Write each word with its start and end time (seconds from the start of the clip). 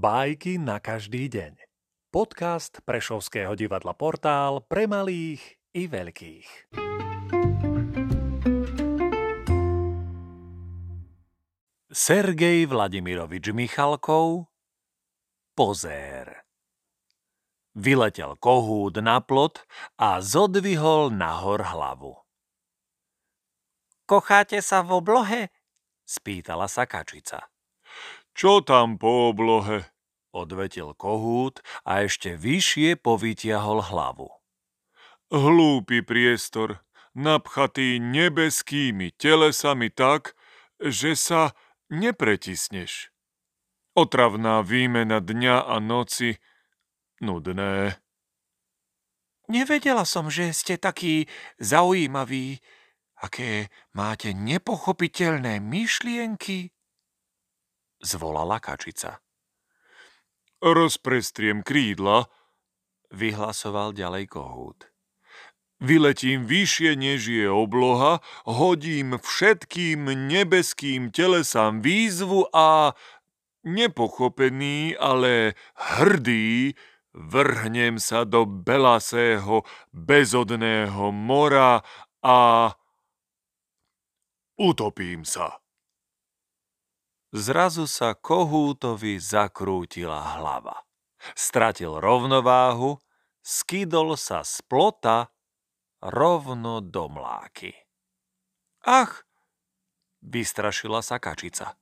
Bajky 0.00 0.56
na 0.56 0.80
každý 0.80 1.28
deň. 1.28 1.60
Podcast 2.08 2.80
Prešovského 2.88 3.52
divadla 3.52 3.92
Portál 3.92 4.64
pre 4.64 4.88
malých 4.88 5.60
i 5.76 5.84
veľkých. 5.92 6.72
Sergej 11.92 12.64
Vladimirovič 12.64 13.52
Michalkov 13.52 14.48
Pozér 15.52 16.48
Vyletel 17.76 18.40
kohút 18.40 19.04
na 19.04 19.20
plot 19.20 19.68
a 20.00 20.24
zodvihol 20.24 21.12
nahor 21.12 21.60
hlavu. 21.60 22.16
Kocháte 24.08 24.64
sa 24.64 24.80
v 24.80 24.96
oblohe? 24.96 25.52
spýtala 26.08 26.72
sa 26.72 26.88
kačica. 26.88 27.52
Čo 28.34 28.62
tam 28.64 28.96
po 28.96 29.32
oblohe? 29.34 29.90
Odvetil 30.30 30.94
kohút 30.94 31.58
a 31.82 32.06
ešte 32.06 32.38
vyššie 32.38 33.02
povytiahol 33.02 33.82
hlavu. 33.90 34.30
Hlúpy 35.30 36.06
priestor, 36.06 36.82
napchatý 37.18 37.98
nebeskými 37.98 39.10
telesami 39.18 39.90
tak, 39.90 40.38
že 40.78 41.18
sa 41.18 41.54
nepretisneš. 41.90 43.10
Otravná 43.98 44.62
výmena 44.62 45.18
dňa 45.18 45.66
a 45.66 45.76
noci, 45.82 46.38
nudné. 47.18 47.98
Nevedela 49.50 50.06
som, 50.06 50.30
že 50.30 50.54
ste 50.54 50.78
taký 50.78 51.26
zaujímavý. 51.58 52.62
Aké 53.18 53.68
máte 53.90 54.30
nepochopiteľné 54.30 55.58
myšlienky? 55.58 56.70
Zvolala 58.00 58.60
kačica. 58.60 59.20
Rozprestriem 60.60 61.64
krídla, 61.64 62.28
vyhlasoval 63.12 63.96
ďalej 63.96 64.28
kohút. 64.28 64.90
Vyletím 65.80 66.44
vyššie, 66.44 66.92
než 66.92 67.20
je 67.24 67.48
obloha, 67.48 68.20
hodím 68.44 69.16
všetkým 69.16 70.28
nebeským 70.28 71.08
telesám 71.08 71.80
výzvu 71.80 72.52
a 72.52 72.92
nepochopený, 73.64 75.00
ale 75.00 75.56
hrdý, 75.96 76.76
vrhnem 77.16 77.96
sa 77.96 78.28
do 78.28 78.44
belasého, 78.44 79.64
bezodného 79.96 81.08
mora 81.16 81.80
a 82.20 82.38
utopím 84.60 85.24
sa. 85.24 85.59
Zrazu 87.30 87.86
sa 87.86 88.18
kohútovi 88.18 89.22
zakrútila 89.22 90.18
hlava. 90.38 90.82
Stratil 91.38 92.02
rovnováhu, 92.02 92.98
skydol 93.38 94.18
sa 94.18 94.42
z 94.42 94.58
plota 94.66 95.30
rovno 96.02 96.82
do 96.82 97.06
mláky. 97.06 97.70
Ach, 98.82 99.22
vystrašila 100.24 101.06
sa 101.06 101.22
kačica. 101.22 101.78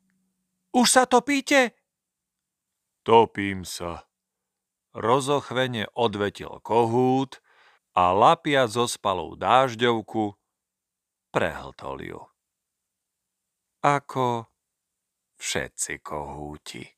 Už 0.74 0.84
sa 0.84 1.08
topíte? 1.08 1.72
Topím 3.00 3.64
sa. 3.64 4.04
Rozochvene 4.92 5.88
odvetil 5.96 6.60
kohút 6.60 7.41
a 7.96 8.12
lapia 8.12 8.69
zo 8.69 8.84
spalou 8.84 9.32
dážďovku 9.32 10.36
prehltol 11.32 11.96
ju. 12.04 12.20
Ako 13.80 14.50
všetci 15.39 16.03
kohúti. 16.03 16.97